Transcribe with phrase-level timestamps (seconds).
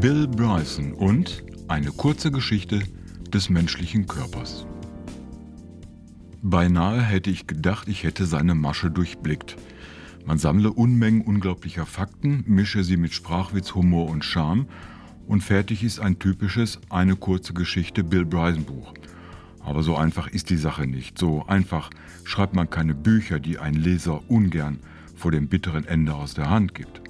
[0.00, 2.84] Bill Bryson und eine kurze Geschichte
[3.32, 4.64] des menschlichen Körpers.
[6.40, 9.56] Beinahe hätte ich gedacht, ich hätte seine Masche durchblickt.
[10.24, 14.66] Man sammle Unmengen unglaublicher Fakten, mische sie mit Sprachwitz, Humor und Charme
[15.26, 18.94] und fertig ist ein typisches eine kurze Geschichte Bill Bryson Buch.
[19.58, 21.18] Aber so einfach ist die Sache nicht.
[21.18, 21.90] So einfach
[22.22, 24.78] schreibt man keine Bücher, die ein Leser ungern
[25.16, 27.07] vor dem bitteren Ende aus der Hand gibt.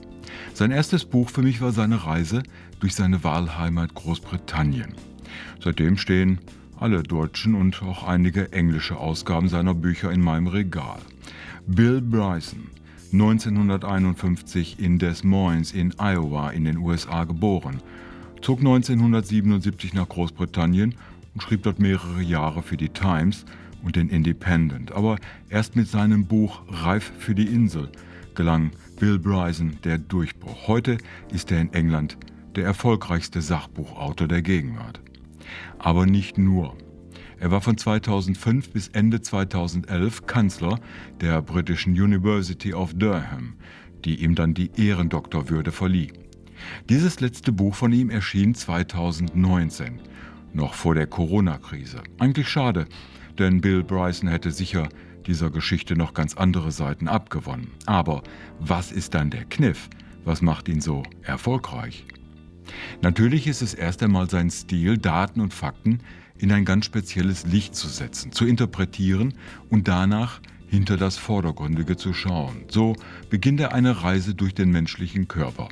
[0.54, 2.42] Sein erstes Buch für mich war seine Reise
[2.80, 4.94] durch seine Wahlheimat Großbritannien.
[5.62, 6.38] Seitdem stehen
[6.78, 10.98] alle deutschen und auch einige englische Ausgaben seiner Bücher in meinem Regal.
[11.66, 12.68] Bill Bryson,
[13.12, 17.78] 1951 in Des Moines in Iowa in den USA geboren,
[18.40, 20.94] zog 1977 nach Großbritannien
[21.34, 23.44] und schrieb dort mehrere Jahre für die Times
[23.82, 24.92] und den Independent.
[24.92, 25.16] Aber
[25.50, 27.90] erst mit seinem Buch Reif für die Insel
[28.38, 28.70] gelang
[29.00, 30.68] Bill Bryson der Durchbruch.
[30.68, 30.98] Heute
[31.32, 32.16] ist er in England
[32.54, 35.00] der erfolgreichste Sachbuchautor der Gegenwart.
[35.80, 36.76] Aber nicht nur.
[37.40, 40.78] Er war von 2005 bis Ende 2011 Kanzler
[41.20, 43.54] der britischen University of Durham,
[44.04, 46.12] die ihm dann die Ehrendoktorwürde verlieh.
[46.88, 49.98] Dieses letzte Buch von ihm erschien 2019,
[50.52, 52.04] noch vor der Corona-Krise.
[52.20, 52.86] Eigentlich schade,
[53.36, 54.88] denn Bill Bryson hätte sicher
[55.28, 57.70] dieser Geschichte noch ganz andere Seiten abgewonnen.
[57.86, 58.22] Aber
[58.58, 59.88] was ist dann der Kniff?
[60.24, 62.04] Was macht ihn so erfolgreich?
[63.02, 66.00] Natürlich ist es erst einmal sein Stil, Daten und Fakten
[66.38, 69.34] in ein ganz spezielles Licht zu setzen, zu interpretieren
[69.70, 72.64] und danach hinter das Vordergründige zu schauen.
[72.68, 72.94] So
[73.30, 75.68] beginnt er eine Reise durch den menschlichen Körper.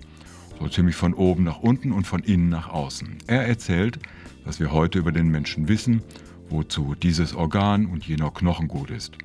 [0.58, 3.18] So ziemlich von oben nach unten und von innen nach außen.
[3.26, 3.98] Er erzählt,
[4.44, 6.02] was wir heute über den Menschen wissen,
[6.48, 9.16] wozu dieses Organ und jener Knochen gut ist.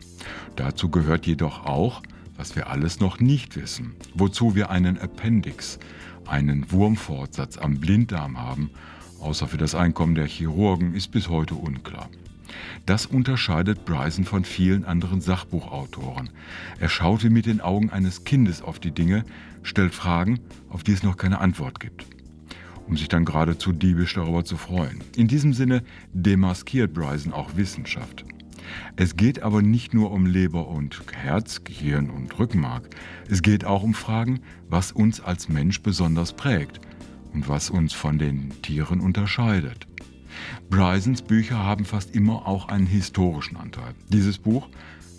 [0.55, 2.01] Dazu gehört jedoch auch,
[2.37, 5.79] was wir alles noch nicht wissen, wozu wir einen Appendix,
[6.25, 8.71] einen Wurmfortsatz am Blinddarm haben,
[9.19, 12.09] außer für das Einkommen der Chirurgen, ist bis heute unklar.
[12.85, 16.29] Das unterscheidet Bryson von vielen anderen Sachbuchautoren.
[16.79, 19.23] Er schaut wie mit den Augen eines Kindes auf die Dinge,
[19.63, 20.39] stellt Fragen,
[20.69, 22.05] auf die es noch keine Antwort gibt.
[22.87, 25.01] Um sich dann geradezu diebisch darüber zu freuen.
[25.15, 25.83] In diesem Sinne
[26.13, 28.25] demaskiert Bryson auch Wissenschaft.
[28.95, 32.89] Es geht aber nicht nur um Leber und Herz, Gehirn und Rückenmark.
[33.29, 36.79] Es geht auch um Fragen, was uns als Mensch besonders prägt
[37.33, 39.87] und was uns von den Tieren unterscheidet.
[40.69, 43.93] Brysons Bücher haben fast immer auch einen historischen Anteil.
[44.09, 44.69] Dieses Buch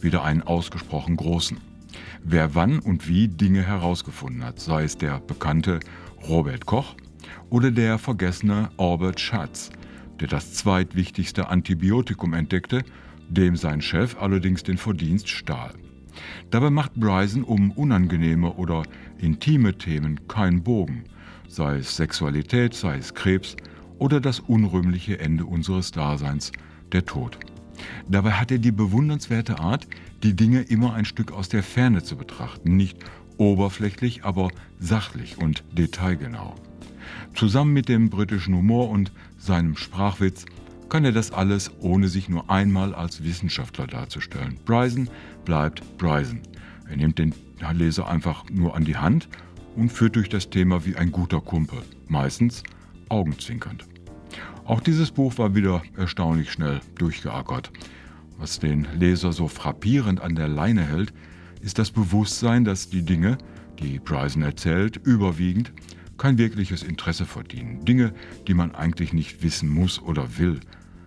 [0.00, 1.58] wieder einen ausgesprochen großen.
[2.24, 5.80] Wer wann und wie Dinge herausgefunden hat, sei es der bekannte
[6.28, 6.94] Robert Koch
[7.50, 9.70] oder der vergessene Albert Schatz,
[10.20, 12.84] der das zweitwichtigste Antibiotikum entdeckte
[13.32, 15.72] dem sein Chef allerdings den Verdienst stahl.
[16.50, 18.82] Dabei macht Bryson um unangenehme oder
[19.18, 21.04] intime Themen keinen Bogen,
[21.48, 23.56] sei es Sexualität, sei es Krebs
[23.98, 26.52] oder das unrühmliche Ende unseres Daseins,
[26.92, 27.38] der Tod.
[28.08, 29.86] Dabei hat er die bewundernswerte Art,
[30.22, 32.98] die Dinge immer ein Stück aus der Ferne zu betrachten, nicht
[33.38, 36.54] oberflächlich, aber sachlich und detailgenau.
[37.34, 40.46] Zusammen mit dem britischen Humor und seinem Sprachwitz
[40.88, 44.58] kann er das alles, ohne sich nur einmal als Wissenschaftler darzustellen.
[44.66, 45.08] Bryson
[45.44, 46.40] bleibt Bryson.
[46.88, 47.34] Er nimmt den
[47.72, 49.28] Leser einfach nur an die Hand
[49.74, 52.62] und führt durch das Thema wie ein guter Kumpel, meistens
[53.08, 53.86] augenzwinkernd.
[54.64, 57.70] Auch dieses Buch war wieder erstaunlich schnell durchgeackert.
[58.38, 61.12] Was den Leser so frappierend an der Leine hält,
[61.62, 63.38] ist das Bewusstsein, dass die Dinge,
[63.78, 65.72] die Bryson erzählt, überwiegend
[66.22, 67.84] kein wirkliches Interesse verdienen.
[67.84, 68.14] Dinge,
[68.46, 70.60] die man eigentlich nicht wissen muss oder will.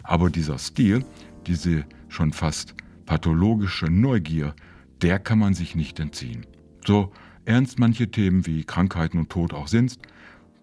[0.03, 1.05] Aber dieser Stil,
[1.47, 4.53] diese schon fast pathologische Neugier,
[5.01, 6.45] der kann man sich nicht entziehen.
[6.85, 7.13] So
[7.45, 9.99] ernst manche Themen wie Krankheiten und Tod auch sind,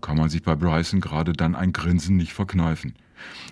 [0.03, 2.93] kann man sich bei Bryson gerade dann ein Grinsen nicht verkneifen.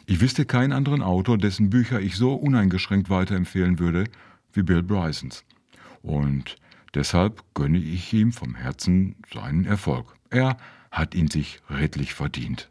[0.04, 4.04] Ich wüsste keinen anderen Autor, dessen Bücher ich so uneingeschränkt weiterempfehlen würde
[4.52, 5.46] wie Bill Brysons.
[6.02, 6.56] Und
[6.94, 10.14] deshalb gönne ich ihm vom Herzen seinen Erfolg.
[10.28, 10.58] Er
[10.90, 12.68] hat ihn sich redlich verdient.